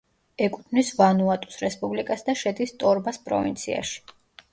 [0.43, 4.01] ეკუთვნის ვანუატუს რესპუბლიკას და შედის ტორბას პროვინციაში.